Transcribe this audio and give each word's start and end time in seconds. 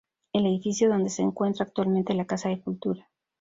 El 0.33 0.47
edificio 0.47 0.89
donde 0.89 1.11
se 1.11 1.21
encuentra 1.21 1.63
actualmente 1.63 2.15
la 2.15 2.25
Casa 2.25 2.49
de 2.49 2.59
Cultura. 2.59 3.07